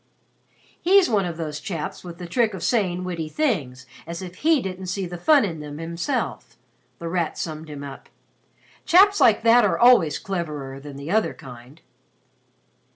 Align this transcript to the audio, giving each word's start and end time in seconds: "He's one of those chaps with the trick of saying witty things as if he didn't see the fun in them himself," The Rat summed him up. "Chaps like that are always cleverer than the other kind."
"He's 0.81 1.11
one 1.11 1.25
of 1.25 1.37
those 1.37 1.59
chaps 1.59 2.03
with 2.03 2.17
the 2.17 2.25
trick 2.25 2.55
of 2.55 2.63
saying 2.63 3.03
witty 3.03 3.29
things 3.29 3.85
as 4.07 4.23
if 4.23 4.37
he 4.37 4.59
didn't 4.59 4.87
see 4.87 5.05
the 5.05 5.19
fun 5.19 5.45
in 5.45 5.59
them 5.59 5.77
himself," 5.77 6.57
The 6.97 7.07
Rat 7.07 7.37
summed 7.37 7.69
him 7.69 7.83
up. 7.83 8.09
"Chaps 8.83 9.21
like 9.21 9.43
that 9.43 9.63
are 9.63 9.77
always 9.77 10.17
cleverer 10.17 10.79
than 10.79 10.95
the 10.97 11.11
other 11.11 11.35
kind." 11.35 11.81